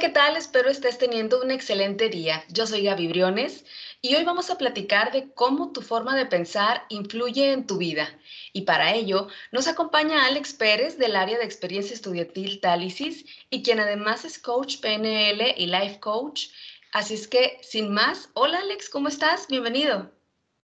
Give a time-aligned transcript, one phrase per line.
[0.00, 0.38] ¿qué tal?
[0.38, 2.42] Espero estés teniendo un excelente día.
[2.48, 3.66] Yo soy Gaby Briones
[4.00, 8.08] y hoy vamos a platicar de cómo tu forma de pensar influye en tu vida.
[8.54, 13.78] Y para ello nos acompaña Alex Pérez del área de experiencia estudiantil Talisis y quien
[13.78, 16.46] además es coach PNL y life coach.
[16.92, 19.48] Así es que, sin más, hola Alex, ¿cómo estás?
[19.48, 20.10] Bienvenido.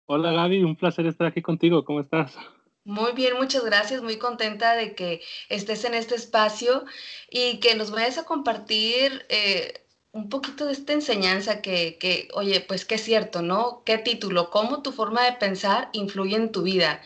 [0.04, 1.86] Hola Gaby, un placer estar aquí contigo.
[1.86, 2.36] ¿Cómo estás?
[2.84, 4.02] Muy bien, muchas gracias.
[4.02, 6.84] Muy contenta de que estés en este espacio
[7.30, 12.60] y que nos vayas a compartir eh, un poquito de esta enseñanza que, que, oye,
[12.60, 13.82] pues qué es cierto, ¿no?
[13.84, 14.50] ¿Qué título?
[14.50, 17.00] ¿Cómo tu forma de pensar influye en tu vida?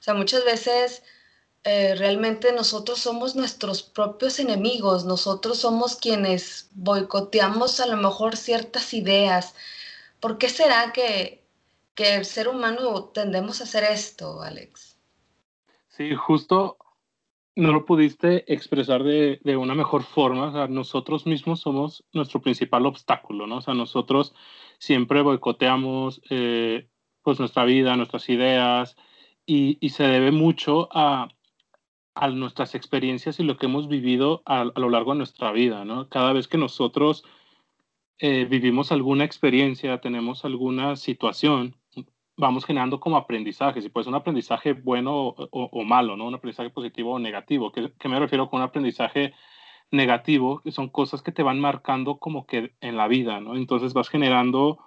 [0.00, 1.02] O sea, muchas veces
[1.64, 8.94] eh, realmente nosotros somos nuestros propios enemigos, nosotros somos quienes boicoteamos a lo mejor ciertas
[8.94, 9.54] ideas.
[10.20, 11.44] ¿Por qué será que,
[11.94, 14.89] que el ser humano tendemos a hacer esto, Alex?
[16.00, 16.78] Sí, justo
[17.54, 20.64] no lo pudiste expresar de, de, una mejor forma.
[20.64, 23.58] O nosotros mismos somos nuestro principal obstáculo, ¿no?
[23.58, 24.34] O sea, nosotros
[24.78, 26.88] siempre boicoteamos eh,
[27.20, 28.96] pues nuestra vida, nuestras ideas,
[29.44, 31.28] y, se debe mucho a,
[32.14, 35.84] a, nuestras experiencias y lo que hemos vivido a, lo largo de nuestra vida.
[36.08, 37.24] Cada vez que nosotros
[38.20, 41.76] eh, vivimos alguna experiencia, tenemos alguna situación,
[42.40, 46.26] vamos generando como aprendizajes, y puede ser un aprendizaje bueno o, malo, ¿no?
[46.26, 47.70] Un aprendizaje positivo o negativo.
[47.70, 49.34] ¿Qué, ¿Qué, me refiero con un aprendizaje
[49.90, 50.60] negativo?
[50.62, 53.54] Que son cosas que te van marcando como que en la vida, ¿no?
[53.54, 54.78] Entonces vas generando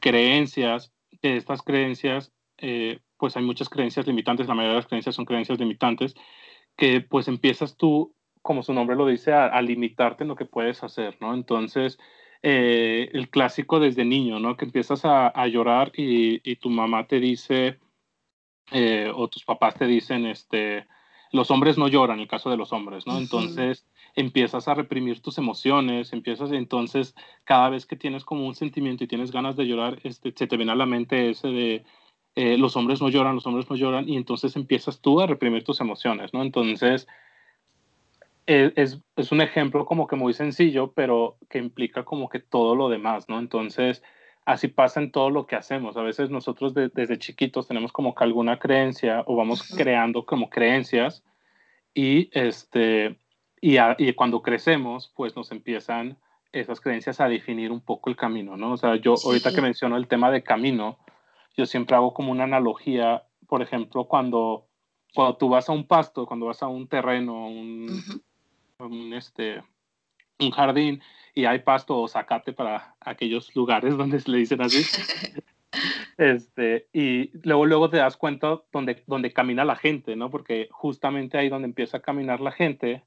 [0.00, 5.14] creencias, que estas creencias, eh, pues hay muchas creencias limitantes, la mayoría de las creencias
[5.14, 6.14] son creencias limitantes,
[6.76, 10.46] que pues empiezas tú, como su nombre lo dice, a, a limitarte en lo que
[10.46, 11.34] puedes hacer, ¿no?
[11.34, 11.98] Entonces,
[12.42, 14.56] eh, el clásico desde niño, ¿no?
[14.56, 17.78] Que empiezas a, a llorar y, y, tu mamá te dice,
[18.72, 20.86] eh, o tus papás te dicen, este,
[21.30, 23.14] los hombres no lloran, el caso de los hombres, ¿no?
[23.14, 23.22] Uh -huh.
[23.22, 27.14] Entonces empiezas a reprimir tus emociones, empiezas, entonces
[27.44, 30.56] cada vez que tienes como un sentimiento y tienes ganas de llorar, este, se te
[30.56, 31.84] viene a la mente ese de,
[32.34, 35.64] eh, los hombres no lloran, los hombres no lloran, y entonces empiezas tú a reprimir
[35.64, 36.42] tus emociones, ¿no?
[36.42, 37.06] Entonces,
[38.46, 42.88] es, es, un ejemplo como que muy sencillo, pero que implica como que todo lo
[42.88, 43.38] demás, ¿no?
[43.38, 44.02] Entonces,
[44.44, 45.96] así pasa en todo lo que hacemos.
[45.96, 50.50] A veces nosotros de, desde chiquitos tenemos como que alguna creencia o vamos creando como
[50.50, 51.22] creencias
[51.94, 53.16] y, este,
[53.60, 56.18] y, a, y, cuando crecemos, pues nos empiezan
[56.52, 58.72] esas creencias a definir un poco el camino, ¿no?
[58.72, 59.26] O sea, yo sí.
[59.26, 60.98] ahorita que menciono el tema de camino,
[61.56, 64.66] yo siempre hago como una analogía, por ejemplo, cuando,
[65.14, 68.22] cuando tú vas a un pasto, cuando vas a un terreno, un, uh -huh
[68.86, 69.62] un, este,
[70.38, 71.02] un jardín
[71.34, 74.84] y hay pasto o zacate para aquellos lugares donde se le dicen así.
[76.18, 80.30] este, y luego, luego te das cuenta donde, donde camina la gente, ¿no?
[80.30, 83.02] Porque justamente ahí donde empieza a caminar la gente,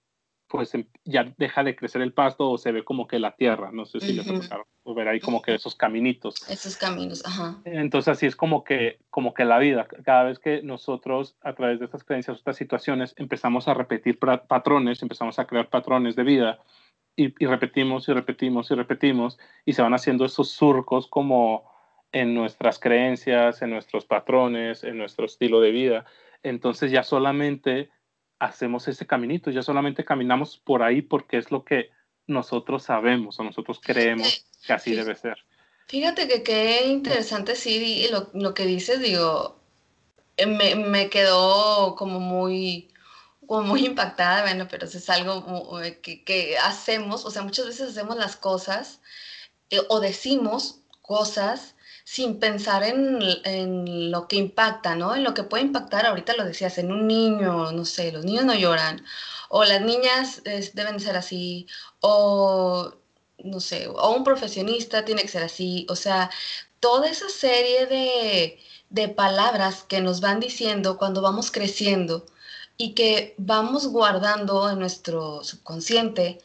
[0.47, 3.71] pues em, ya deja de crecer el pasto o se ve como que la tierra,
[3.71, 4.37] no sé si uh -huh.
[4.39, 4.49] les
[4.83, 6.35] o ver ahí como que esos caminitos.
[6.49, 7.59] Esos caminos, ajá.
[7.65, 11.79] Entonces así es como que, como que la vida, cada vez que nosotros a través
[11.79, 16.59] de estas creencias, estas situaciones, empezamos a repetir patrones, empezamos a crear patrones de vida
[17.15, 21.73] y, y repetimos y repetimos y repetimos y se van haciendo esos surcos como
[22.11, 26.05] en nuestras creencias, en nuestros patrones, en nuestro estilo de vida.
[26.43, 27.89] Entonces ya solamente
[28.39, 31.91] hacemos ese caminito, ya solamente caminamos por ahí porque es lo que
[32.27, 34.95] nosotros sabemos o nosotros creemos que así sí.
[34.95, 35.37] debe ser.
[35.87, 39.59] Fíjate que qué interesante, sí, lo, lo que dices, digo,
[40.37, 42.91] eh, me, me, quedó como muy,
[43.45, 47.91] como muy impactada, bueno, pero eso es algo que, que, hacemos, o sea, muchas veces
[47.91, 48.99] hacemos las cosas
[49.69, 51.74] eh, o decimos cosas
[52.05, 55.15] sin pensar en, en, lo que impacta, ¿no?
[55.15, 58.45] En lo que puede impactar, ahorita lo decías, en un niño, no sé, los niños
[58.45, 59.03] no lloran,
[59.49, 61.67] o las niñas deben ser así,
[62.01, 62.93] o
[63.39, 66.29] no sé, o un profesionista tiene que ser así, o sea,
[66.79, 68.59] toda esa serie de,
[68.89, 72.25] de palabras que nos van diciendo cuando vamos creciendo
[72.77, 76.39] y que vamos guardando en nuestro subconsciente,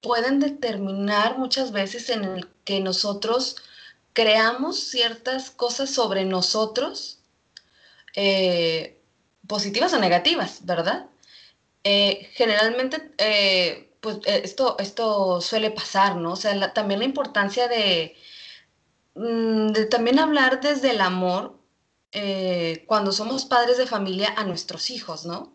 [0.00, 3.56] pueden determinar muchas veces en el que nosotros
[4.16, 7.22] creamos ciertas cosas sobre nosotros,
[8.14, 8.98] eh,
[9.46, 11.10] positivas o negativas, ¿verdad?
[11.84, 16.32] Eh, generalmente, eh, pues esto, esto suele pasar, ¿no?
[16.32, 18.16] O sea, también la importancia de,
[19.16, 21.54] mm, de, también hablar desde el amor
[22.86, 25.54] cuando somos padres de familia a nuestros hijos, ¿no?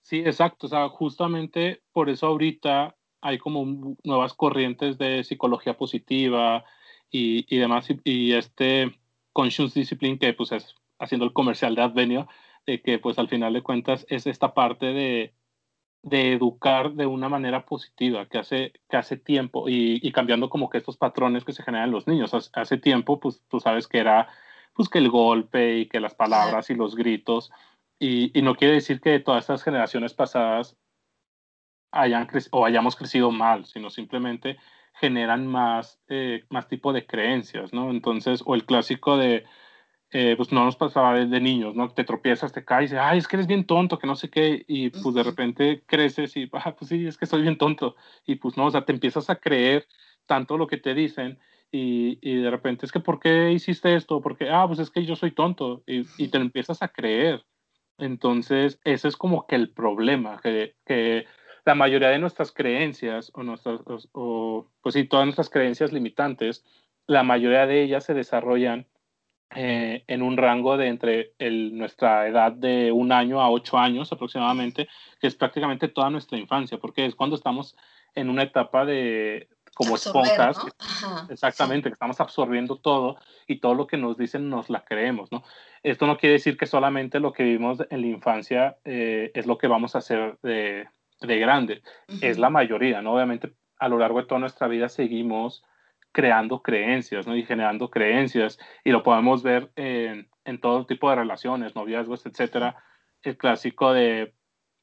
[0.00, 0.66] Sí, exacto.
[0.66, 6.64] O sea, justamente por eso ahorita hay como nuevas corrientes de psicología positiva,
[7.12, 8.98] y, y demás, y, y, este
[9.32, 12.28] Conscious Discipline, que pues es haciendo el comercial de Advenio,
[12.66, 15.34] de que pues al final de cuentas es esta parte de,
[16.02, 20.78] de educar de una manera positiva, que hace, que hace tiempo, y, cambiando como que
[20.78, 22.32] estos patrones que se generan en los niños.
[22.54, 24.28] Hace, tiempo, pues tú sabes que era
[24.74, 27.52] pues que el golpe y que las palabras y los gritos,
[27.98, 30.76] y, y no quiere decir que todas estas generaciones pasadas
[31.92, 34.56] hayan o hayamos crecido mal, sino simplemente
[34.94, 37.90] generan más, eh, más tipo de creencias, ¿no?
[37.90, 39.44] Entonces, o el clásico de,
[40.10, 41.88] eh, pues no nos pasaba de, niños, ¿no?
[41.88, 44.64] Te tropiezas, te caes, y, ay, es que eres bien tonto, que no sé qué,
[44.68, 47.96] y pues de repente creces y, ah, pues sí, es que soy bien tonto,
[48.26, 49.86] y pues no, o sea, te empiezas a creer
[50.26, 51.38] tanto lo que te dicen,
[51.70, 54.20] y, y de repente es que, ¿por qué hiciste esto?
[54.20, 57.44] Porque, ah, pues es que yo soy tonto, y, y te lo empiezas a creer.
[57.98, 61.26] Entonces, ese es como que el problema, que, que
[61.64, 63.80] la mayoría de nuestras creencias o nuestras,
[64.12, 66.64] o, pues sí, todas nuestras creencias limitantes,
[67.06, 68.86] la mayoría de ellas se desarrollan
[69.54, 74.12] eh, en un rango de entre el, nuestra edad de un año a ocho años
[74.12, 74.88] aproximadamente,
[75.20, 77.76] que es prácticamente toda nuestra infancia, porque es cuando estamos
[78.14, 80.58] en una etapa de como esponjas,
[81.30, 83.16] exactamente, que estamos absorbiendo todo
[83.46, 85.42] y todo lo que nos dicen nos la creemos, ¿no?
[85.82, 89.56] Esto no quiere decir que solamente lo que vivimos en la infancia eh, es lo
[89.56, 90.86] que vamos a hacer de,
[91.26, 91.82] de grande,
[92.20, 93.14] es la mayoría, ¿no?
[93.14, 95.64] Obviamente a lo largo de toda nuestra vida seguimos
[96.12, 97.36] creando creencias, ¿no?
[97.36, 102.76] Y generando creencias, y lo podemos ver en, en todo tipo de relaciones, noviazgos, etcétera.
[103.22, 104.34] El clásico de,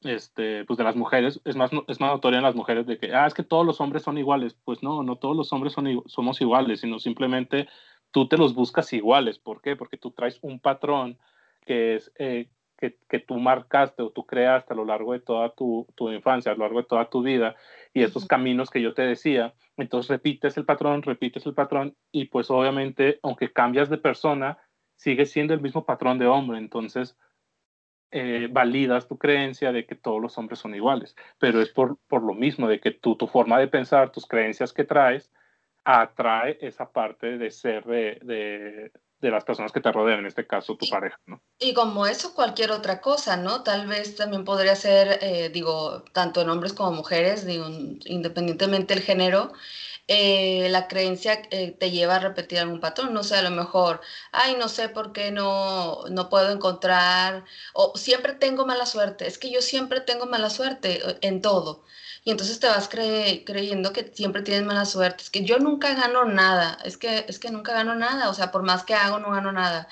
[0.02, 3.14] este, pues de las mujeres, es más, es más notorio en las mujeres de que,
[3.14, 4.56] ah, es que todos los hombres son iguales.
[4.64, 7.68] Pues no, no todos los hombres son, somos iguales, sino simplemente
[8.10, 9.38] tú te los buscas iguales.
[9.38, 9.76] ¿Por qué?
[9.76, 11.18] Porque tú traes un patrón
[11.66, 12.48] que es eh,
[12.80, 16.64] que, tú marcaste o tú creaste a lo largo de toda tu, infancia, a lo
[16.64, 17.54] largo de toda tu vida,
[17.92, 22.26] y esos caminos que yo te decía, entonces repites el patrón, repites el patrón, y
[22.26, 24.58] pues obviamente, aunque cambias de persona,
[24.96, 27.18] sigue siendo el mismo patrón de hombre, entonces
[28.10, 32.22] eh, validas tu creencia de que todos los hombres son iguales, pero es por, por
[32.22, 35.30] lo mismo, de que tú, tu forma de pensar, tus creencias que traes,
[35.84, 40.76] atrae esa parte de ser de, de las personas que te rodean, en este caso
[40.76, 41.42] tu pareja, ¿no?
[41.58, 43.62] Y como eso, cualquier otra cosa, ¿no?
[43.62, 47.66] Tal vez también podría ser, eh, digo, tanto en hombres como mujeres, digo,
[48.06, 49.52] independientemente del género,
[50.08, 54.00] eh, la creencia eh, te lleva a repetir algún patrón, no sé, a lo mejor,
[54.32, 57.44] ay, no sé por qué no, no puedo encontrar,
[57.74, 61.84] o siempre tengo mala suerte, es que yo siempre tengo mala suerte en todo
[62.24, 66.24] y entonces te vas creyendo que siempre tienes mala suerte, es que yo nunca gano
[66.24, 69.30] nada, es que, es que nunca gano nada, o sea, por más que hago, no
[69.32, 69.88] gano nada.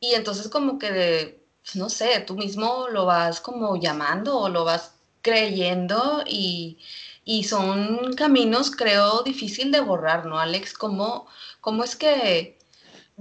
[0.00, 4.64] Y entonces como que, pues, no sé, tú mismo lo vas como llamando o lo
[4.64, 6.78] vas creyendo y,
[7.24, 10.72] y son caminos, creo, difícil de borrar, ¿no, Alex?
[10.74, 11.26] ¿Cómo,
[11.60, 12.59] cómo es que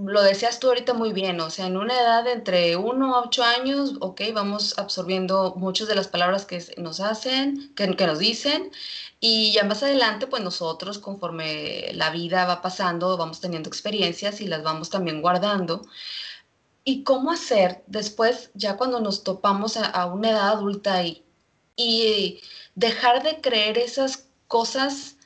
[0.05, 3.21] lo decías tú ahorita muy bien, o sea, en una edad de entre 1 a
[3.21, 8.19] 8 años, ok, vamos absorbiendo muchas de las palabras que nos hacen, que, que, nos
[8.19, 8.71] dicen,
[9.19, 14.47] y ya más adelante, pues nosotros, conforme la vida va pasando, vamos teniendo experiencias y
[14.47, 15.81] las vamos también guardando.
[16.85, 21.23] ¿Y cómo hacer después, ya cuando nos topamos a, a una edad adulta y,
[21.75, 22.41] y
[22.75, 25.17] dejar de creer esas cosas?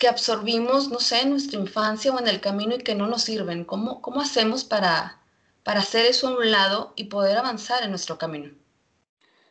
[0.00, 3.22] Que absorbimos, no sé, en nuestra infancia o en el camino y que no nos
[3.22, 3.64] sirven?
[3.64, 5.20] ¿Cómo, cómo hacemos para,
[5.62, 8.50] para hacer eso a un lado y poder avanzar en nuestro camino?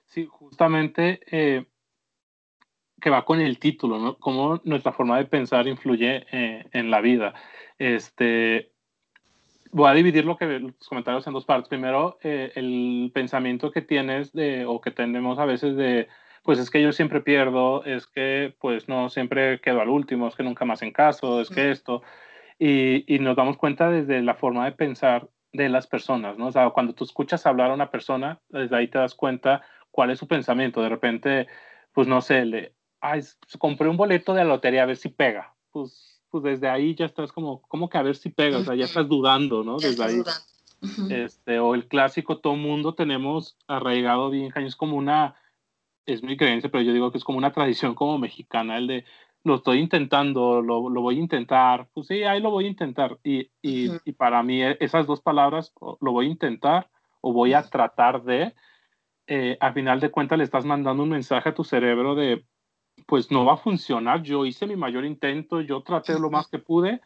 [0.07, 1.65] Sí, justamente eh,
[2.99, 4.17] que va con el título, ¿no?
[4.17, 7.35] Cómo nuestra forma de pensar influye eh, en la vida.
[7.77, 8.71] Este,
[9.71, 11.69] voy a dividir lo que, los comentarios en dos partes.
[11.69, 16.07] Primero, eh, el pensamiento que tienes de, o que tenemos a veces de
[16.43, 20.35] pues es que yo siempre pierdo, es que pues no siempre quedo al último, es
[20.35, 22.01] que nunca más en caso, es que esto.
[22.57, 26.47] Y, y, nos damos cuenta desde la forma de pensar de las personas, ¿no?
[26.47, 30.11] O sea, cuando tú escuchas hablar a una persona, desde ahí te das cuenta cuál
[30.11, 30.81] es su pensamiento.
[30.81, 31.47] De repente,
[31.93, 33.21] pues no sé, le, ay,
[33.57, 35.53] compré un boleto de la lotería a ver si pega.
[35.71, 38.75] Pues, pues desde ahí ya estás como, como que a ver si pega, o sea,
[38.75, 39.77] ya estás dudando, ¿no?
[39.77, 40.21] Desde ahí.
[41.09, 45.35] Este, o el clásico, todo mundo tenemos arraigado bien, es como una
[46.05, 49.05] es mi creencia, pero yo digo que es como una tradición como mexicana, el de
[49.43, 53.17] lo estoy intentando, lo, lo voy a intentar, pues sí, ahí lo voy a intentar.
[53.23, 56.89] Y, y, y, para mí e, esas dos palabras, lo voy a intentar
[57.21, 58.53] o voy a tratar de,
[59.27, 62.45] eh, al final de cuentas le estás mandando un mensaje a tu cerebro de,
[63.07, 66.59] pues no va a funcionar, yo hice mi mayor intento, yo traté lo más que
[66.59, 67.01] pude,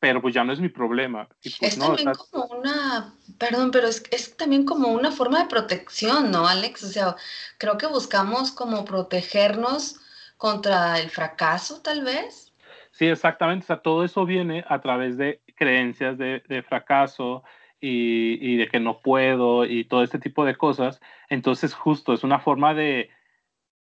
[0.00, 1.28] pero pues ya no es mi problema.
[1.42, 6.30] Pues, es también como una, perdón, pero es, es, también como una forma de protección,
[6.30, 6.84] ¿no, Alex?
[6.84, 7.16] O sea,
[7.58, 10.00] creo que buscamos como protegernos
[10.36, 12.52] contra el fracaso, tal vez.
[12.92, 13.64] Sí, exactamente.
[13.64, 17.42] O sea, todo eso viene a través de creencias de, de fracaso
[17.80, 21.00] y, y, de que no puedo y todo este tipo de cosas.
[21.28, 23.10] Entonces, justo es una forma de,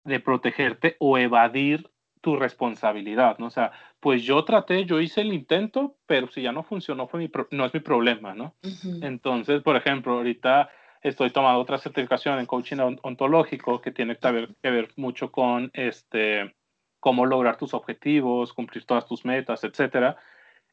[0.04, 1.90] de protegerte o evadir
[2.23, 3.47] tu responsabilidad, ¿no?
[3.47, 7.21] O sea, pues yo traté, yo hice el intento, pero si ya no funcionó, fue
[7.21, 8.55] mi no es mi problema, ¿no?
[9.02, 10.71] Entonces, por ejemplo, ahorita
[11.02, 15.71] estoy tomando otra certificación en coaching ontológico que tiene que ver, que ver mucho con
[15.75, 16.55] este,
[17.00, 20.17] cómo lograr tus objetivos, cumplir todas tus metas, etcétera.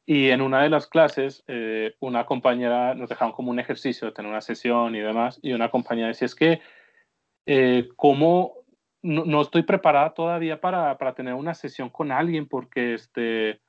[0.05, 4.13] Y en una de las clases, eh, una compañera nos dejaron como un ejercicio de
[4.13, 6.61] tener una sesión y demás, y una compañera decía, es que,
[7.47, 8.58] eh, ¿cómo
[9.01, 12.47] no, estoy preparada todavía para, para, tener una sesión con alguien?
[12.47, 13.61] Porque, este,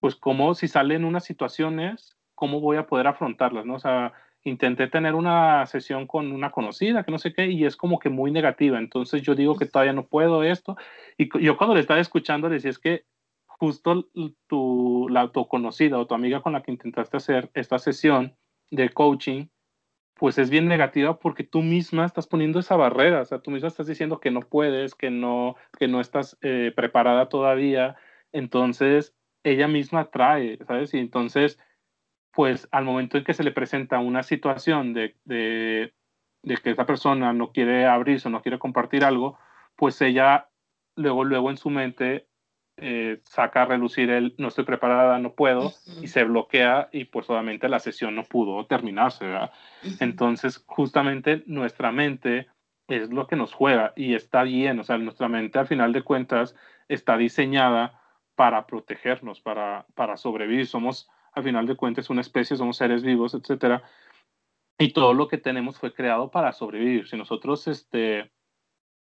[0.00, 3.66] pues, ¿cómo si salen unas situaciones, cómo voy a poder afrontarlas?
[3.66, 3.74] ¿no?
[3.74, 4.12] O sea,
[4.42, 8.10] intenté tener una sesión con una conocida, que no sé qué, y es como que
[8.10, 8.78] muy negativa.
[8.78, 10.76] Entonces yo digo que todavía no puedo esto.
[11.18, 13.04] Y yo cuando le estaba escuchando le decía, es que
[13.46, 14.08] justo
[14.46, 18.36] tu, la, tu conocida o tu amiga con la que intentaste hacer esta sesión
[18.70, 19.46] de coaching,
[20.18, 23.68] pues es bien negativa porque tú misma estás poniendo esa barrera, o sea, tú misma
[23.68, 27.96] estás diciendo que no puedes, que no, que no estás eh, preparada todavía.
[28.32, 30.94] Entonces ella misma trae, ¿sabes?
[30.94, 31.58] Y entonces
[32.36, 35.94] pues al momento en que se le presenta una situación de, de,
[36.62, 39.38] que esa persona no quiere abrirse o no quiere compartir algo,
[39.74, 40.50] pues ella
[40.96, 42.28] luego, luego en su mente
[42.78, 47.28] eh, saca a relucir el no estoy preparada, no puedo, y se bloquea y pues
[47.30, 49.50] obviamente la sesión no pudo terminarse, ¿verdad?
[50.00, 52.48] Entonces, justamente nuestra mente
[52.88, 56.02] es lo que nos juega y está bien, o sea, nuestra mente al final de
[56.02, 56.54] cuentas
[56.88, 58.00] está diseñada
[58.34, 60.66] para protegernos, para, para sobrevivir.
[60.66, 63.82] Somos al final de cuentas una especie, somos seres vivos, etcétera,
[64.78, 67.08] y todo lo que tenemos fue creado para sobrevivir.
[67.08, 68.30] Si nosotros este,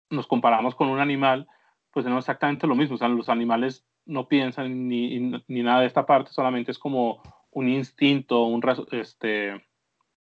[0.08, 1.46] nos comparamos con un animal,
[1.92, 2.94] pues tenemos exactamente lo mismo.
[2.94, 7.22] O sea, los animales no piensan ni, ni nada de esta parte, solamente es como
[7.50, 9.66] un instinto, un, este,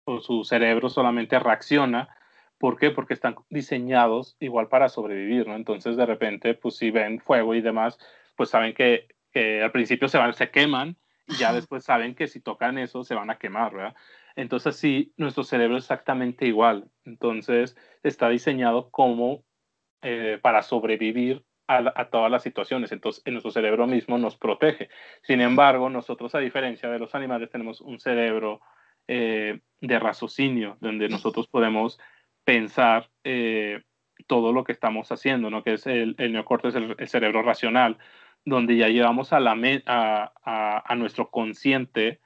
[0.04, 2.08] o su cerebro solamente reacciona.
[2.58, 2.90] ¿Por qué?
[2.90, 5.56] Porque están diseñados igual para sobrevivir, ¿no?
[5.56, 7.98] Entonces, de repente, pues si ven fuego y demás,
[8.36, 10.96] pues saben que, que al principio se, van, se queman
[11.38, 13.94] ya después saben que si tocan eso se van a quemar, ¿verdad?
[14.36, 16.90] Entonces sí, nuestro cerebro es exactamente igual.
[17.04, 19.44] Entonces está diseñado como
[20.02, 21.44] eh, para sobrevivir
[21.78, 22.92] a, todas las situaciones.
[22.92, 24.88] Entonces en nuestro cerebro mismo nos protege.
[25.22, 28.60] Sin embargo, nosotros a diferencia de los animales tenemos un cerebro
[29.08, 31.98] eh, de raciocinio, donde nosotros podemos
[32.44, 33.82] pensar eh,
[34.26, 35.62] todo lo que estamos haciendo, ¿no?
[35.62, 37.98] Que es el, el neocortes, el cerebro racional
[38.44, 42.20] donde ya llevamos a, la a, a, nuestro consciente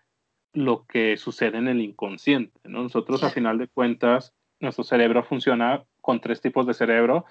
[0.53, 2.61] lo que sucede en el inconsciente.
[2.65, 2.83] ¿no?
[2.83, 7.25] Nosotros, a final de cuentas, nuestro cerebro funciona con tres tipos de cerebro.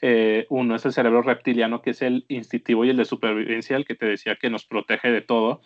[0.00, 3.84] Eh, uno es el cerebro reptiliano, que es el instintivo y el de supervivencia, el
[3.84, 5.62] que te decía que nos protege de todo,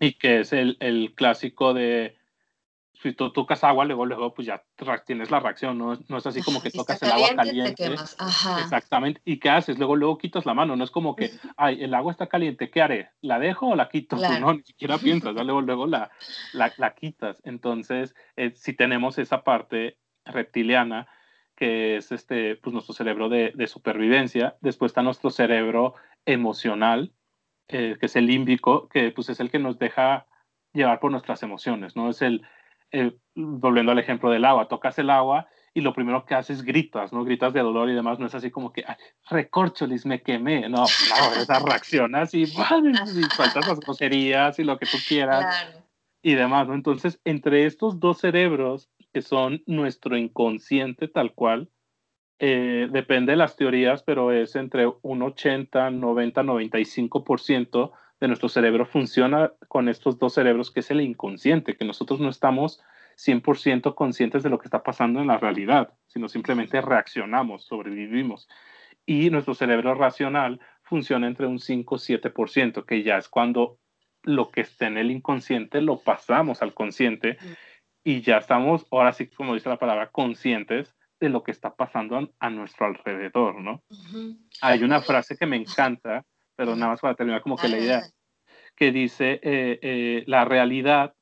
[0.00, 2.18] y que es el, el clásico de
[3.02, 4.62] si tú tocas agua, luego, luego, pues ya
[5.06, 7.86] tienes la reacción, no, no es así como que tocas el agua caliente.
[7.86, 9.20] Exactamente.
[9.24, 9.78] ¿Y qué haces?
[9.78, 12.82] Luego, luego quitas la mano, no es como que, ay, el agua está caliente, ¿qué
[12.82, 13.10] haré?
[13.20, 14.16] ¿La dejo o la quito?
[14.44, 16.10] no, ni siquiera piensas, luego, luego la,
[16.52, 17.36] la, la quitas.
[17.44, 21.06] Entonces, eh, si tenemos esa parte reptiliana,
[21.58, 27.12] que es este, pues nuestro cerebro de, de supervivencia, después está nuestro cerebro emocional,
[27.66, 30.26] eh, que es el límbico, que pues es el que nos deja
[30.72, 32.10] llevar por nuestras emociones, ¿no?
[32.10, 32.46] Es el,
[32.92, 36.64] eh, volviendo al ejemplo del agua, tocas el agua y lo primero que haces es
[36.64, 37.24] gritas, ¿no?
[37.24, 38.84] Gritas de dolor y demás, no es así como que,
[39.28, 44.86] recorcholis, me quemé, no, no, esa reaccionas y, y sueltas las groserías y lo que
[44.86, 45.82] tú quieras
[46.28, 46.74] y demás, ¿no?
[46.74, 51.70] Entonces, entre estos dos cerebros, que son nuestro inconsciente tal cual,
[52.38, 58.84] eh, depende de las teorías, pero es entre un 80, 90, 95% de nuestro cerebro
[58.84, 62.82] funciona con estos dos cerebros, que es el inconsciente, que nosotros no estamos
[63.16, 68.48] 100% conscientes de lo que está pasando en la realidad, sino simplemente reaccionamos, sobrevivimos.
[69.06, 73.78] Y nuestro cerebro racional funciona entre un 5-7%, que ya es cuando
[74.28, 77.38] lo que está en el inconsciente lo pasamos al consciente
[78.04, 82.30] y ya estamos, ahora sí, como dice la palabra, conscientes de lo que está pasando
[82.38, 83.82] a, nuestro alrededor, ¿no?
[84.60, 86.24] Hay una frase que me encanta
[86.58, 88.02] pero nada más para terminar como que la idea,
[88.74, 91.14] que dice, eh, eh, la realidad,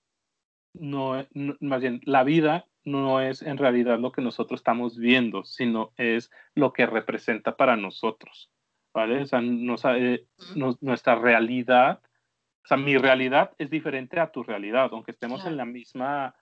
[0.73, 1.27] no,
[1.61, 6.31] más bien, la vida no es en realidad lo que nosotros estamos viendo, sino es
[6.55, 8.51] lo que representa para nosotros,
[8.95, 9.21] ¿vale?
[9.21, 10.25] O sea, eh,
[10.81, 12.01] nuestra realidad,
[12.66, 16.35] o sea, mi realidad es diferente a tu realidad, aunque estemos en la misma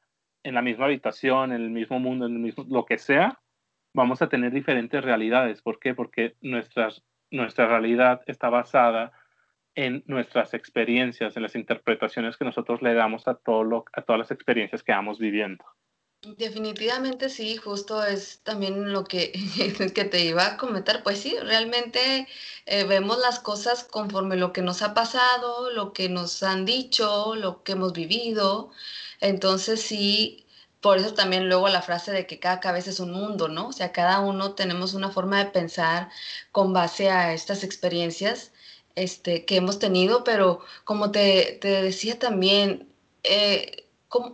[0.42, 3.40] en la misma habitación, en el mismo mundo, en el mismo, lo que sea,
[3.92, 5.60] vamos a tener diferentes realidades.
[5.60, 5.94] ¿Por qué?
[5.94, 9.12] Porque nuestras nuestra realidad está basada
[9.74, 14.20] en nuestras experiencias, en las interpretaciones que nosotros le damos a, todo lo, a todas
[14.20, 15.62] las experiencias que vamos viviendo.
[16.26, 19.32] Definitivamente sí, justo es también lo que,
[19.94, 21.02] que te iba a comentar.
[21.02, 22.26] Pues sí, realmente
[22.64, 27.34] eh, vemos las cosas conforme lo que nos ha pasado, lo que nos han dicho,
[27.34, 28.70] lo que hemos vivido.
[29.20, 30.46] Entonces sí,
[30.80, 33.68] por eso también luego la frase de que cada cabeza es un mundo, ¿no?
[33.68, 36.08] O sea, cada uno tenemos una forma de pensar
[36.52, 38.52] con base a estas experiencias
[38.94, 42.88] este, que hemos tenido, pero como te, te decía también,
[43.24, 43.83] eh,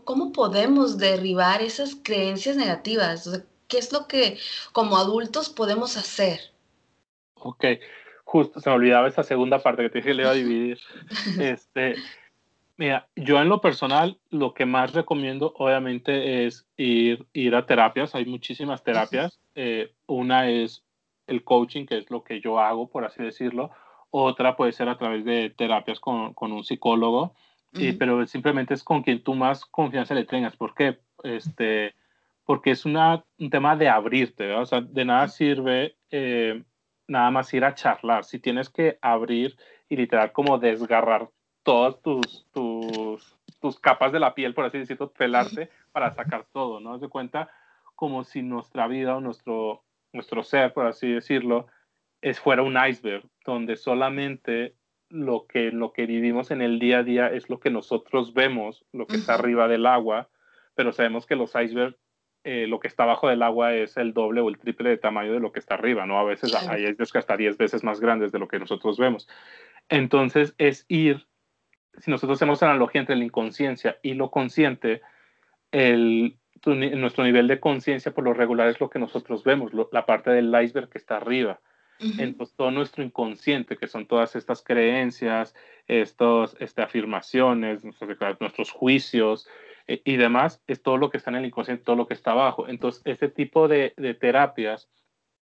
[0.04, 3.46] ¿cómo, podemos derribar esas creencias negativas?
[3.68, 4.38] ¿Qué es lo que
[4.72, 6.40] como adultos podemos hacer?
[7.34, 7.64] Ok,
[8.24, 10.78] justo se me olvidaba esa segunda parte que te dije que le iba a dividir.
[11.40, 11.96] este,
[12.76, 18.14] mira, yo en lo personal lo que más recomiendo obviamente es ir, ir a terapias,
[18.14, 19.38] hay muchísimas terapias.
[19.56, 20.84] Eh, una es
[21.26, 23.70] el coaching, que es lo que yo hago, por así decirlo.
[24.10, 27.34] Otra puede ser a través de terapias con, con un psicólogo
[27.98, 30.56] pero simplemente es con quien tú más confianza le tengas.
[30.56, 30.98] ¿Por qué?
[31.22, 31.94] Este,
[32.44, 36.62] porque es una, un tema de abrirte, O sea, de nada sirve eh,
[37.06, 38.24] nada más ir a charlar.
[38.24, 39.56] Si tienes que abrir
[39.88, 41.28] y literal como desgarrar
[41.62, 46.80] todas tus, tus, tus capas de la piel, por así decirlo, pelarte para sacar todo,
[46.80, 46.98] ¿no?
[46.98, 47.50] de cuenta
[47.94, 51.66] como si nuestra vida o nuestro, nuestro ser, por así decirlo,
[52.22, 54.74] es fuera un iceberg, donde solamente
[55.10, 58.84] lo que, lo que vivimos en el día a día es lo que nosotros vemos,
[58.92, 60.28] lo que está arriba del agua,
[60.74, 61.98] pero sabemos que los icebergs,
[62.44, 65.32] eh, lo que está abajo del agua es el doble o el triple de tamaño
[65.32, 66.18] de lo que está arriba, ¿no?
[66.18, 69.28] A veces hay icebergs que hasta 10 veces más grandes de lo que nosotros vemos.
[69.88, 71.26] Entonces es ir,
[71.98, 75.02] si nosotros hacemos analogía entre la inconsciencia y lo consciente,
[75.72, 80.30] el, nuestro nivel de conciencia por lo regular es lo que nosotros vemos, la parte
[80.30, 81.60] del iceberg que está arriba
[82.00, 85.54] en todo nuestro inconsciente, que son todas estas creencias,
[85.86, 89.48] estos, este, afirmaciones, nuestros, juicios
[89.86, 92.32] eh, y demás, es todo lo que está en el inconsciente, todo lo que está
[92.32, 92.68] abajo.
[92.68, 94.88] Entonces, este tipo de, de terapias,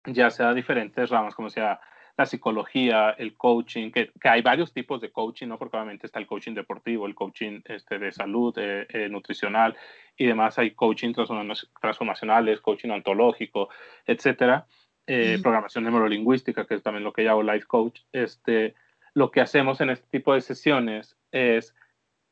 [0.05, 1.79] ya sea diferentes ramas, como sea
[2.19, 5.57] la psicología, el coaching, que, que, hay varios tipos de coaching, ¿no?
[5.57, 9.77] Porque obviamente está el coaching deportivo, el coaching este, de salud, eh, eh, nutricional
[10.17, 10.59] y demás.
[10.59, 13.69] Hay coaching transformacionales, coaching ontológico,
[14.05, 14.67] etcétera.
[15.11, 18.75] Eh, programación neurolingüística, que es también lo que llamo life coach, este,
[19.15, 21.75] lo que hacemos en este tipo de sesiones es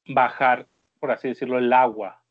[0.06, 0.68] bajar,
[1.00, 2.22] por así decirlo, el agua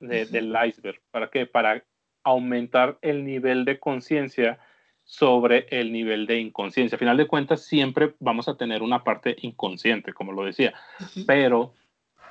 [0.00, 1.00] del iceberg.
[1.12, 1.46] ¿Para qué?
[1.46, 1.84] Para
[2.24, 4.58] aumentar el nivel de conciencia
[5.04, 6.96] sobre el nivel de inconsciencia.
[6.96, 10.74] A final de cuentas, siempre vamos a tener una parte inconsciente, como lo decía,
[11.26, 11.74] pero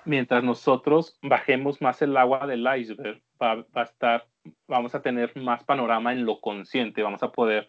[0.05, 4.27] mientras nosotros bajemos más el agua del iceberg, va, a estar,
[4.67, 7.67] vamos a tener más panorama en lo consciente, vamos a poder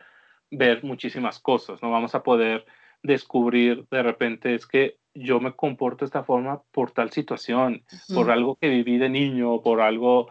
[0.51, 1.91] ver muchísimas cosas, ¿no?
[1.91, 2.65] Vamos a poder
[3.03, 8.31] descubrir de repente es que yo me comporto de esta forma por tal situación, por
[8.31, 10.29] algo que viví de niño, por algo,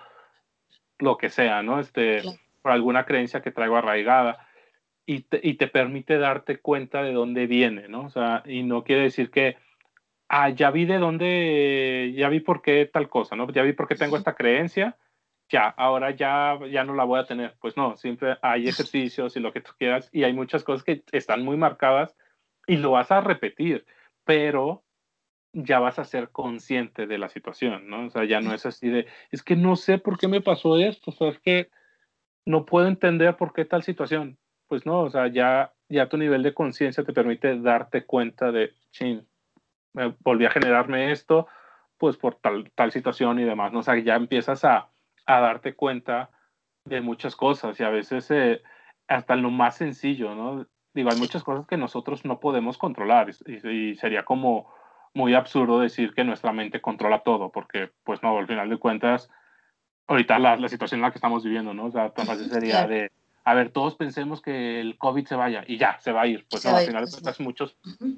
[1.00, 1.80] lo que sea, ¿no?
[1.80, 2.22] Este,
[2.62, 4.48] por alguna creencia que traigo arraigada.
[5.06, 8.06] Y te, y te permite darte cuenta de dónde viene, ¿no?
[8.06, 9.58] O sea, y no quiere decir que,
[10.30, 13.50] ah, ya vi de dónde, ya vi por qué tal cosa, ¿no?
[13.52, 14.98] Ya vi por qué tengo esta creencia,
[15.52, 17.56] ya, ahora ya, ya no la voy a tener.
[17.60, 21.04] Pues no, siempre hay ejercicios y lo que tú quieras y hay muchas cosas que
[21.12, 22.16] están muy marcadas
[22.68, 23.86] y lo vas a repetir,
[24.24, 24.84] pero
[25.54, 28.06] ya vas a ser consciente de la situación, ¿no?
[28.06, 30.78] O sea, ya no es así de, es que no sé por qué me pasó
[30.78, 31.70] esto, o sea, es que
[32.46, 34.38] no puedo entender por qué tal situación.
[34.68, 38.74] Pues no, o sea, ya, ya tu nivel de conciencia te permite darte cuenta de,
[38.92, 39.28] ching,
[40.20, 41.48] volví a generarme esto,
[41.98, 43.80] pues por tal, tal situación y demás, ¿no?
[43.80, 44.90] O sea, ya empiezas a,
[45.26, 46.30] a darte cuenta
[46.86, 48.62] de muchas cosas y a veces eh,
[49.08, 50.66] hasta lo más sencillo, ¿no?
[50.94, 54.74] Digo, hay muchas cosas que nosotros no podemos controlar y, sería como
[55.14, 59.30] muy absurdo decir que nuestra mente controla todo, porque pues no, al final de cuentas,
[60.08, 61.86] ahorita la, la situación en la que estamos viviendo, ¿no?
[61.86, 63.12] O sea, tan fácil sería de,
[63.44, 66.46] a ver, todos pensemos que el COVID se vaya y ya, se va a ir.
[66.50, 67.76] Pues no, al final de cuentas muchos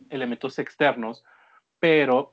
[0.10, 1.24] elementos externos,
[1.80, 2.33] pero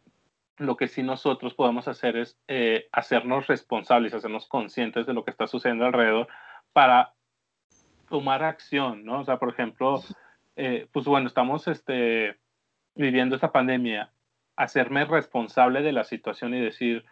[0.61, 5.31] lo que sí nosotros podemos hacer es eh, hacernos responsables, hacernos conscientes de lo que
[5.31, 6.29] está sucediendo alrededor
[6.75, 7.14] para
[8.11, 9.20] tomar acción, ¿no?
[9.20, 10.03] O sea, por ejemplo,
[10.57, 12.38] eh, pues bueno, estamos este,
[12.94, 14.12] viviendo esta pandemia,
[14.55, 17.07] hacerme responsable de la situación y decir,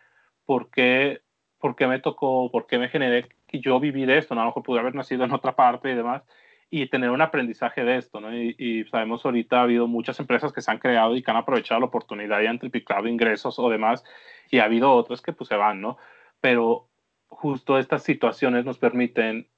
[0.44, 1.22] ¿por qué,
[1.58, 4.34] por qué me tocó, por qué me generé que yo vivir esto?
[4.34, 4.42] ¿no?
[4.42, 6.22] A lo mejor pude haber nacido en otra parte y demás,
[6.70, 8.36] y tener un aprendizaje de esto, ¿no?
[8.36, 11.80] Y, sabemos ahorita ha habido muchas empresas que se han creado y que han aprovechado
[11.80, 14.04] la oportunidad y han triplicado ingresos o demás,
[14.50, 15.96] y ha habido otras que pues se van, ¿no?
[16.40, 16.88] Pero
[17.28, 19.48] justo estas situaciones nos permiten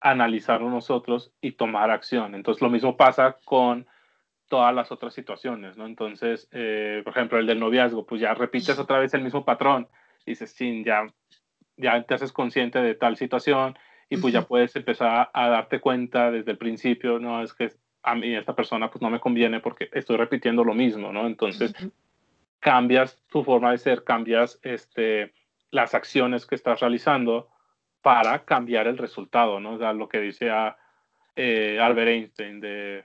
[0.00, 2.34] analizarlo nosotros y tomar acción.
[2.34, 3.86] Entonces lo mismo pasa con
[4.48, 5.86] todas las otras situaciones, ¿no?
[5.86, 9.88] Entonces, eh, por ejemplo, el del noviazgo, pues ya repites otra vez el mismo patrón
[10.26, 11.06] y dices, sí, ya
[11.80, 13.76] ya te haces consciente de tal situación
[14.10, 17.70] y pues ya puedes empezar a, darte cuenta desde el principio, no, es que
[18.02, 21.28] a mí esta persona pues no me conviene porque estoy repitiendo lo mismo, ¿no?
[21.28, 21.72] Entonces
[22.58, 25.32] cambias tu forma de ser, cambias este,
[25.70, 27.50] las acciones que estás realizando
[28.02, 29.74] para cambiar el resultado, ¿no?
[29.74, 30.76] O sea, lo que dice a,
[31.36, 33.04] eh, Albert Einstein de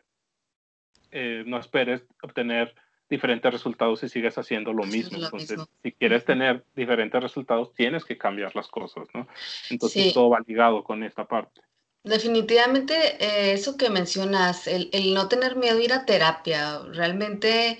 [1.11, 2.73] eh, no esperes obtener
[3.09, 5.17] diferentes resultados si sigues haciendo lo mismo.
[5.17, 9.27] Entonces, si quieres tener diferentes resultados, tienes que cambiar las cosas, ¿no?
[9.69, 11.61] Entonces, todo va ligado con esta parte.
[12.03, 17.79] Definitivamente, eh, eso que mencionas, el, el, no tener miedo a ir a terapia, realmente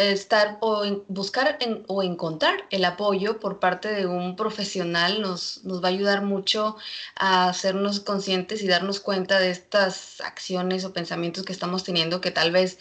[0.00, 5.92] estar o buscar o encontrar el apoyo por parte de un profesional nos, va a
[5.92, 6.76] ayudar mucho
[7.16, 12.30] a hacernos conscientes y darnos cuenta de estas acciones o pensamientos que estamos teniendo que
[12.30, 12.78] tal vez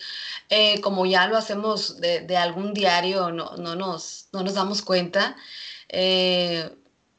[0.49, 4.82] eh, como ya lo hacemos de, de algún diario no, no, nos, no nos damos
[4.82, 5.36] cuenta.
[5.89, 6.69] Eh,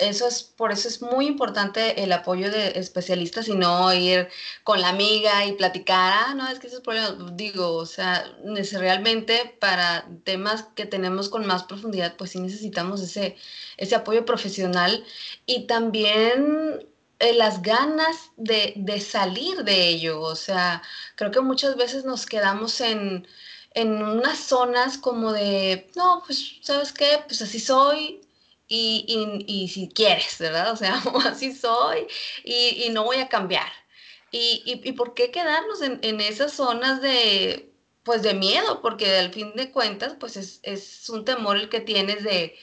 [0.00, 4.28] eso es, por eso es muy importante el apoyo de especialistas y no ir
[4.64, 8.24] con la amiga y platicar, ah, no, es que esos problemas, digo, o sea,
[8.72, 13.36] realmente para temas que tenemos con más profundidad, pues sí necesitamos ese,
[13.76, 15.04] ese apoyo profesional
[15.46, 16.86] y también
[17.18, 20.82] eh, las ganas de, de, salir de ello, o sea,
[21.16, 23.26] creo que muchas veces nos quedamos en,
[23.74, 27.22] en unas zonas como de, no, pues, ¿sabes qué?
[27.26, 28.20] Pues así soy,
[28.70, 30.72] y, y, si quieres, ¿verdad?
[30.72, 32.06] O sea, así soy
[32.44, 33.70] y, y no voy a cambiar.
[34.30, 37.72] Y, y, por qué quedarnos en, en, esas zonas de,
[38.04, 38.80] pues de miedo?
[38.80, 42.56] Porque al fin de cuentas, pues es, es un temor el que tienes de,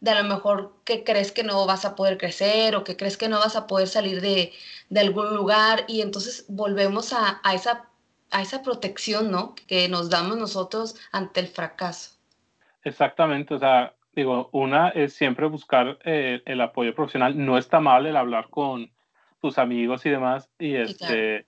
[0.00, 3.16] de, a lo mejor que crees que no vas a poder crecer o que crees
[3.16, 4.52] que no vas a poder salir de,
[4.90, 7.88] de algún lugar y entonces volvemos a, a, esa,
[8.30, 9.54] a esa protección, ¿no?
[9.66, 12.10] Que nos damos nosotros ante el fracaso.
[12.82, 17.44] Exactamente, o sea, digo, una es siempre buscar eh, el apoyo profesional.
[17.44, 18.90] No está mal el hablar con
[19.40, 21.46] tus amigos y demás, y este,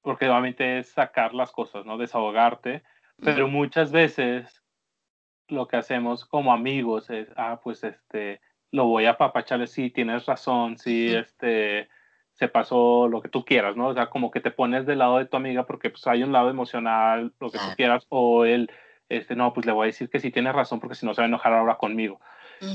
[0.00, 1.98] porque obviamente es sacar las cosas, ¿no?
[1.98, 2.82] Desahogarte,
[3.22, 4.62] pero muchas veces
[5.48, 10.24] lo que hacemos como amigos es, ah, pues este, lo voy a papacharle, sí, tienes
[10.24, 11.88] razón, sí, este,
[12.32, 13.88] se pasó lo que tú quieras, ¿no?
[13.88, 16.32] O sea, como que te pones del lado de tu amiga porque pues hay un
[16.32, 18.70] lado emocional, lo que tú quieras, o el
[19.08, 21.20] este, no, pues le voy a decir que sí tiene razón porque si no se
[21.20, 22.20] va a enojar ahora conmigo.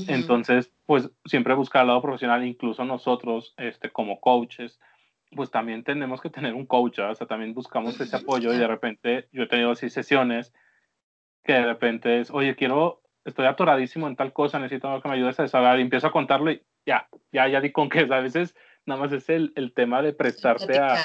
[0.08, 4.78] Entonces, pues siempre buscar el lado profesional, incluso nosotros, este, como coaches,
[5.34, 8.66] pues también tenemos que tener un coach, o sea, también buscamos ese apoyo y de
[8.66, 10.52] repente yo he tenido así sesiones
[11.44, 15.38] que de repente es, oye, quiero, estoy atoradísimo en tal cosa, necesito que me ayudes
[15.38, 18.56] a desahogar y empiezo a contarlo y ya, ya, ya di con que a veces
[18.86, 20.96] nada más es el, el tema de prestarte a,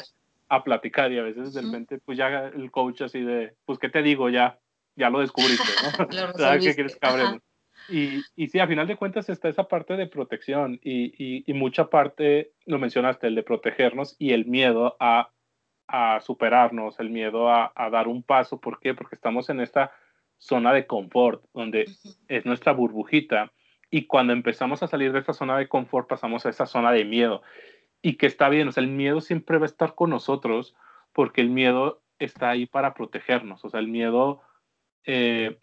[0.49, 3.89] a, platicar y a veces de repente pues ya el coach así de, pues, ¿qué
[3.89, 4.29] te digo?
[4.29, 4.59] Ya,
[4.95, 6.33] ya lo descubriste, ¿no?
[6.37, 7.39] ¿Sabes qué quieres que
[7.89, 11.89] Y, y sí, a final de cuentas está esa parte de protección y, y, mucha
[11.89, 15.31] parte, lo mencionaste, el de protegernos y el miedo a,
[15.87, 18.59] a superarnos, el miedo a, a, dar un paso.
[18.59, 18.93] ¿Por qué?
[18.93, 19.91] Porque estamos en esta
[20.37, 21.85] zona de confort, donde
[22.27, 23.51] es nuestra burbujita.
[23.89, 27.05] Y cuando empezamos a salir de esa zona de confort, pasamos a esa zona de
[27.05, 27.41] miedo.
[28.01, 30.75] Y que está bien, o sea, el miedo siempre va a estar con nosotros
[31.13, 33.63] porque el miedo está ahí para protegernos.
[33.63, 34.41] O sea, el miedo
[35.05, 35.57] eh,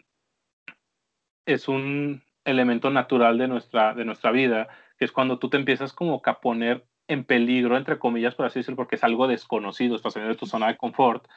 [1.45, 5.93] es un elemento natural de nuestra, de nuestra vida, que es cuando tú te empiezas
[5.93, 10.13] como a poner en peligro, entre comillas, por así decirlo, porque es algo desconocido, estás
[10.13, 11.27] saliendo de tu zona de confort,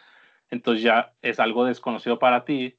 [0.50, 2.78] entonces ya es algo desconocido para ti,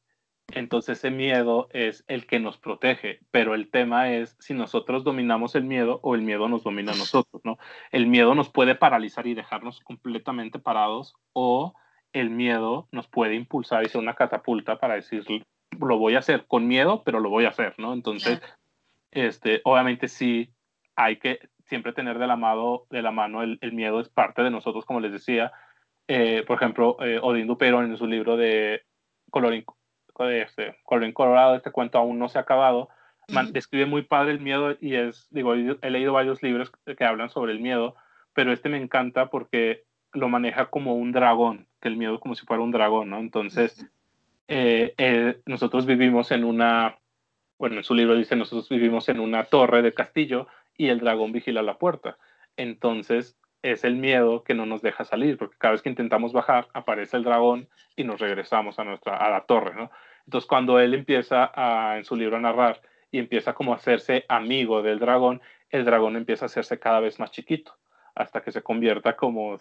[0.54, 5.56] entonces ese miedo es el que nos protege, pero el tema es si nosotros dominamos
[5.56, 7.58] el miedo o el miedo nos domina a nosotros, ¿no?
[7.92, 11.74] El miedo nos puede paralizar y dejarnos completamente parados o
[12.14, 15.24] el miedo nos puede impulsar y ser una catapulta para decir,
[15.80, 17.94] lo voy a hacer con miedo, pero lo voy a hacer, ¿no?
[17.94, 18.42] Entonces,
[19.12, 20.50] este, obviamente sí
[20.96, 24.52] hay que siempre tener de la mano, de la mano el, miedo es parte de
[24.52, 25.52] nosotros, como les decía.
[26.08, 28.84] Eh, por ejemplo, eh, Odín Duperón en su libro de
[29.30, 29.66] Colorín,
[30.32, 32.90] este, Colorín Colorado, este cuento aún no se ha acabado,
[33.52, 37.52] describe muy padre el miedo y es, digo, he leído varios libros que hablan sobre
[37.52, 37.96] el miedo,
[38.34, 39.84] pero este me encanta porque
[40.18, 43.20] lo maneja como un dragón, que el miedo como si fuera un dragón, ¿no?
[43.20, 43.86] Entonces,
[44.48, 46.98] eh, eh, nosotros vivimos en una,
[47.58, 51.32] bueno, en su libro dice, nosotros vivimos en una torre de castillo y el dragón
[51.32, 52.18] vigila la puerta.
[52.56, 56.68] Entonces, es el miedo que no nos deja salir, porque cada vez que intentamos bajar,
[56.74, 59.92] aparece el dragón y nos regresamos a, nuestra, a la torre, ¿no?
[60.26, 64.26] Entonces, cuando él empieza a, en su libro a narrar y empieza como a hacerse
[64.28, 67.76] amigo del dragón, el dragón empieza a hacerse cada vez más chiquito,
[68.16, 69.60] hasta que se convierta como,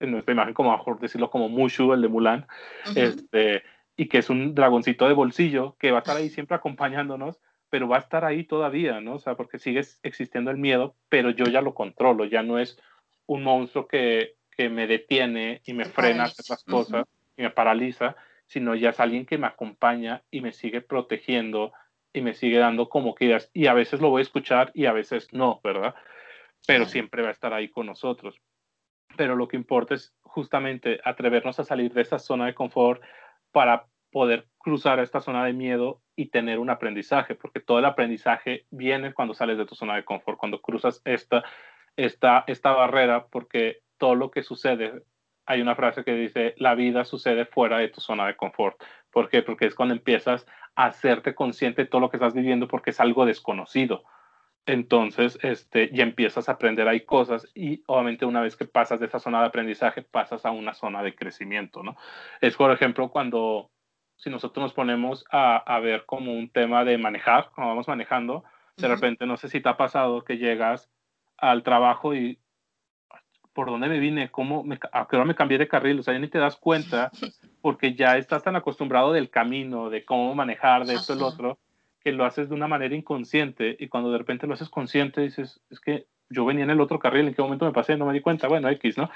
[0.00, 2.46] en nuestra imagen, como mejor decirlo, como Mushu, el de Mulan,
[2.94, 3.62] este,
[3.96, 7.88] y que es un dragoncito de bolsillo que va a estar ahí siempre acompañándonos, pero
[7.88, 9.14] va a estar ahí todavía, ¿no?
[9.14, 12.78] O sea, porque sigue existiendo el miedo, pero yo ya lo controlo, ya no es
[13.26, 17.06] un monstruo que, que me detiene y me frena a hacer las cosas
[17.36, 21.72] y me paraliza, sino ya es alguien que me acompaña y me sigue protegiendo
[22.12, 24.92] y me sigue dando como que y a veces lo voy a escuchar y a
[24.92, 25.94] veces no, ¿verdad?
[26.66, 28.40] Pero siempre va a estar ahí con nosotros.
[29.16, 33.02] Pero lo que importa es justamente atrevernos a salir de esa zona de confort
[33.52, 38.66] para poder cruzar esta zona de miedo y tener un aprendizaje, porque todo el aprendizaje
[38.70, 41.44] viene cuando sales de tu zona de confort, cuando cruzas esta,
[41.96, 45.02] esta, esta barrera, porque todo lo que sucede,
[45.44, 48.82] hay una frase que dice, la vida sucede fuera de tu zona de confort.
[49.10, 49.42] ¿Por qué?
[49.42, 53.00] Porque es cuando empiezas a hacerte consciente de todo lo que estás viviendo porque es
[53.00, 54.04] algo desconocido.
[54.66, 59.06] Entonces, este, ya empiezas a aprender ahí cosas y obviamente una vez que pasas de
[59.06, 61.96] esa zona de aprendizaje, pasas a una zona de crecimiento, ¿no?
[62.40, 63.70] Es, por ejemplo, cuando
[64.16, 68.44] si nosotros nos ponemos a, a, ver como un tema de manejar, cuando vamos manejando,
[68.76, 70.90] de repente no sé si te ha pasado que llegas
[71.36, 72.40] al trabajo y
[73.52, 76.12] por dónde me vine, cómo me, a qué hora me cambié de carril, o sea,
[76.12, 77.10] ya ni te das cuenta
[77.62, 81.58] porque ya estás tan acostumbrado del camino, de cómo manejar, de esto y lo otro,
[82.06, 85.60] que lo haces de una manera inconsciente y cuando de repente lo haces consciente dices,
[85.70, 87.96] es que yo venía en el otro carril, ¿en qué momento me pasé?
[87.96, 89.10] No me di cuenta, bueno, X, ¿no?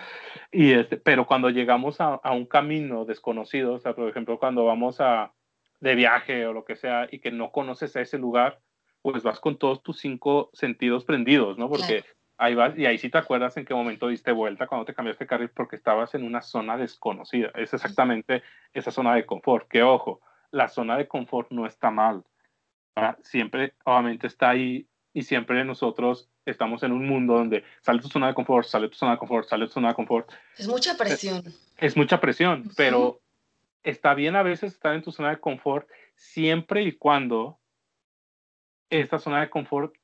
[0.51, 4.65] Y este, pero cuando llegamos a, a un camino desconocido, o sea, por ejemplo, cuando
[4.65, 5.33] vamos a,
[5.79, 8.59] de viaje o lo que sea y que no conoces a ese lugar,
[9.03, 11.69] pues vas con todos tus cinco sentidos prendidos, ¿no?
[11.69, 12.03] Porque
[12.39, 15.23] ahí vas y ahí sí te acuerdas en qué momento diste vuelta cuando te cambiaste
[15.23, 17.53] de carril porque estabas en una zona desconocida.
[17.55, 19.69] Es exactamente esa zona de confort.
[19.69, 22.25] Que ojo, la zona de confort no está mal.
[23.23, 28.29] Siempre, obviamente, está ahí y siempre nosotros estamos en un mundo donde sale tu zona
[28.29, 30.31] de confort, sale tu zona de confort, sale tu zona de confort.
[30.57, 31.43] Es mucha presión.
[31.79, 33.21] Es, mucha presión, pero
[33.83, 37.59] está bien a veces estar en tu zona de confort siempre y cuando
[38.91, 39.95] esta zona de confort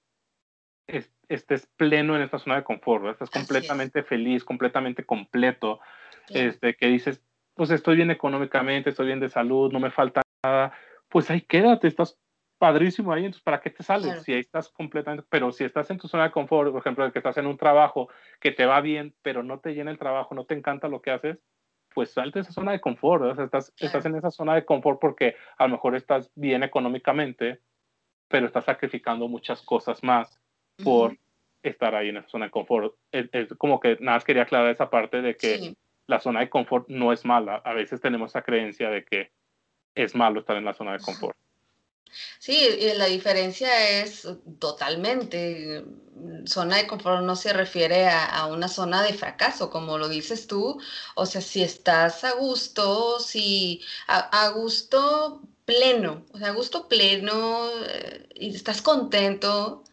[1.29, 5.81] estés pleno en esta zona de confort, estás completamente feliz, completamente completo,
[6.29, 7.21] este, que dices,
[7.55, 10.73] pues estoy bien económicamente, estoy bien de salud, no me falta nada,
[11.09, 12.17] pues ahí quédate, estás
[12.59, 14.23] padrísimo ahí, entonces ¿para qué te sales?
[14.23, 17.19] Si ahí estás completamente, pero si estás en tu zona de confort, por ejemplo, que
[17.19, 18.09] estás en un trabajo
[18.41, 21.11] que te va bien, pero no te llena el trabajo, no te encanta lo que
[21.11, 21.39] haces,
[21.95, 24.65] pues salte de esa zona de confort, o sea, estás, estás en esa zona de
[24.65, 27.61] confort porque a lo mejor estás bien económicamente,
[28.29, 30.41] pero estás sacrificando muchas cosas más
[30.83, 31.17] por
[31.63, 32.95] estar ahí en esa zona de confort.
[33.13, 35.75] Es, como que nada más quería aclarar esa parte de que
[36.07, 37.57] la zona de confort no es mala.
[37.65, 39.33] A veces tenemos esa creencia de que
[39.95, 41.37] es malo estar en la zona de confort.
[42.39, 45.85] Sí, la diferencia es totalmente,
[46.47, 50.81] zona de confort no se refiere a, una zona de fracaso, como lo dices tú,
[51.15, 57.69] o sea, si estás a gusto, si a, gusto pleno, o sea, a gusto pleno
[57.89, 59.85] eh, y estás contento,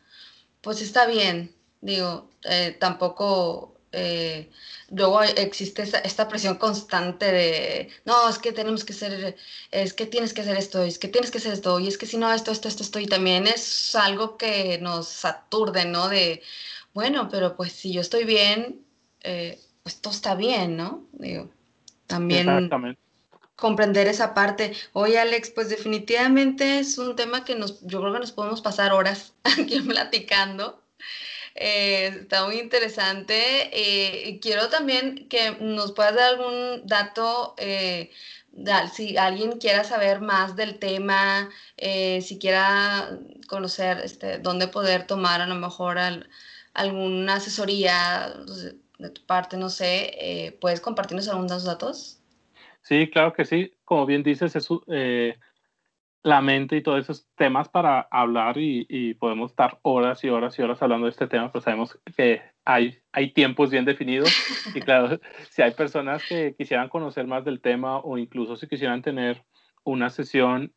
[0.62, 4.50] pues está bien, digo, eh, tampoco eh,
[4.90, 9.36] luego existe esta presión constante de, no, es que tenemos que ser,
[9.72, 12.06] es que tienes que hacer esto, es que tienes que hacer esto, y es que
[12.06, 16.10] si no, esto, esto, esto, esto, y también es algo que nos aturde, ¿no?
[16.10, 16.42] De,
[16.94, 18.82] bueno, pero pues si yo estoy bien,
[19.22, 21.06] eh, pues todo está bien, ¿no?
[21.14, 21.50] Digo,
[22.08, 22.70] también
[23.56, 24.74] comprender esa parte.
[24.94, 28.92] Oye, Alex, pues definitivamente es un tema que nos, yo creo que nos podemos pasar
[28.92, 30.82] horas aquí platicando.
[31.56, 33.70] Eh, está muy interesante.
[33.72, 38.12] Eh, quiero también que nos puedas dar algún dato, eh,
[38.94, 45.48] si alguien quiera saber más del tema, si quiera conocer este, dónde poder tomar a
[45.48, 45.98] lo mejor
[46.74, 48.32] alguna asesoría
[49.00, 52.20] de tu parte, no sé, ¿puedes compartirnos algunos datos?
[52.84, 53.74] Sí, claro que sí.
[53.86, 54.68] Como bien dices, es,
[56.24, 60.62] la mente y todos esos temas para hablar y, podemos estar horas y horas y
[60.62, 64.32] horas hablando de este tema, pero sabemos que hay, hay tiempos bien definidos.
[64.74, 69.02] Y claro, si hay personas que quisieran conocer más del tema o incluso si quisieran
[69.02, 69.44] tener
[69.84, 70.74] una sesión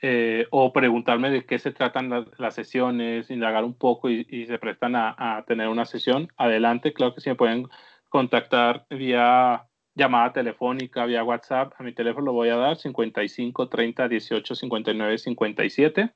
[0.00, 4.94] eh, o preguntarme de qué se tratan las, sesiones, indagar un poco y, se prestan
[4.94, 7.68] a, a, tener una sesión, adelante, claro que sí me pueden
[8.10, 11.72] contactar vía llamada telefónica vía WhatsApp.
[11.78, 16.10] A mi teléfono lo voy a dar 55 30 18 59 57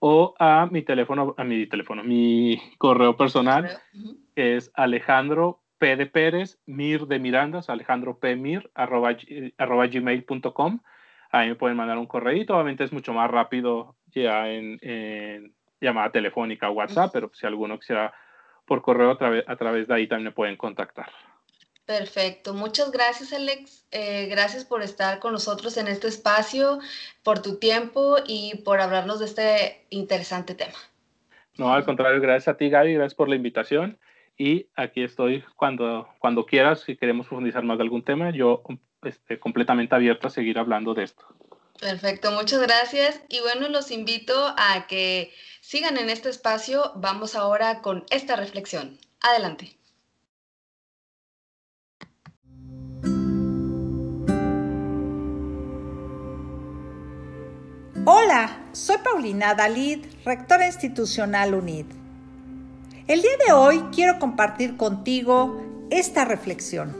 [0.00, 3.68] o a mi teléfono, a mi teléfono, mi correo personal
[4.34, 8.36] que es Alejandro P de Pérez, Mir de Miranda, Alejandro P.
[8.36, 9.16] Mir, arroba,
[9.58, 10.80] arroba gmail.com.
[11.30, 12.44] Ahí me pueden mandar un correo.
[12.48, 18.12] Obviamente es mucho más rápido ya en, llamada telefónica o WhatsApp, pero si alguno quisiera
[18.64, 21.08] por correo a, a través de ahí también me pueden contactar.
[21.88, 22.52] Perfecto.
[22.52, 23.86] Muchas gracias, Alex.
[23.92, 26.80] Eh, gracias por estar con nosotros en este espacio,
[27.22, 30.76] por tu tiempo y por hablarnos de este interesante tema.
[31.56, 33.98] No, al contrario, gracias a ti, Gaby, gracias por la invitación.
[34.36, 38.62] Y aquí estoy cuando, cuando quieras, si queremos profundizar más de algún tema, yo
[39.02, 41.24] estoy completamente abierto a seguir hablando de esto.
[41.80, 43.22] Perfecto, muchas gracias.
[43.30, 46.92] Y bueno, los invito a que sigan en este espacio.
[46.96, 48.98] Vamos ahora con esta reflexión.
[49.22, 49.77] Adelante.
[58.04, 61.86] Hola, soy Paulina Dalid, rectora institucional UNID.
[63.06, 66.94] El día de hoy quiero compartir contigo esta reflexión.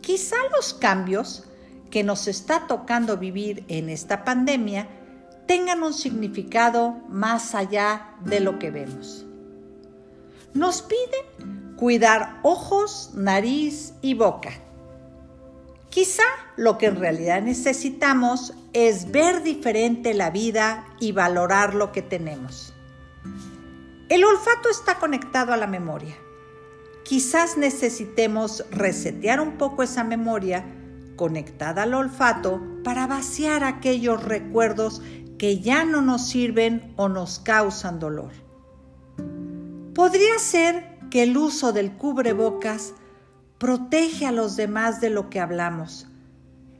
[0.00, 1.44] Quizá los cambios
[1.90, 4.88] que nos está tocando vivir en esta pandemia
[5.46, 9.26] tengan un significado más allá de lo que vemos.
[10.54, 14.52] Nos piden cuidar ojos, nariz y boca
[15.96, 16.24] Quizá
[16.56, 22.74] lo que en realidad necesitamos es ver diferente la vida y valorar lo que tenemos.
[24.10, 26.14] El olfato está conectado a la memoria.
[27.02, 30.66] Quizás necesitemos resetear un poco esa memoria
[31.16, 35.00] conectada al olfato para vaciar aquellos recuerdos
[35.38, 38.32] que ya no nos sirven o nos causan dolor.
[39.94, 42.92] Podría ser que el uso del cubrebocas
[43.56, 46.08] protege a los demás de lo que hablamos,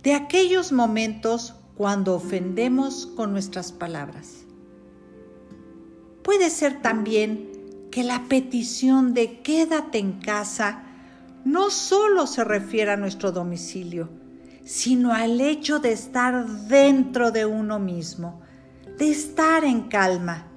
[0.02, 4.44] de aquellos momentos cuando ofendemos con nuestras palabras.
[6.22, 7.50] Puede ser también
[7.90, 10.82] que la petición de quédate en casa
[11.44, 14.08] no solo se refiere a nuestro domicilio,
[14.64, 18.40] sino al hecho de estar dentro de uno mismo,
[18.98, 20.48] de estar en calma.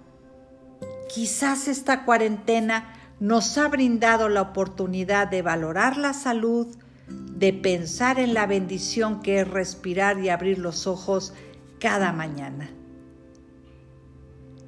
[1.14, 6.68] Quizás esta cuarentena nos ha brindado la oportunidad de valorar la salud,
[7.10, 11.34] de pensar en la bendición que es respirar y abrir los ojos
[11.80, 12.70] cada mañana.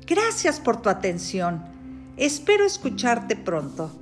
[0.08, 1.64] Gracias por tu atención.
[2.18, 4.01] Espero escucharte pronto.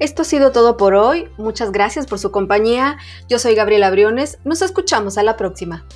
[0.00, 1.28] Esto ha sido todo por hoy.
[1.36, 2.96] Muchas gracias por su compañía.
[3.28, 4.38] Yo soy Gabriela Briones.
[4.44, 5.86] Nos escuchamos a la próxima.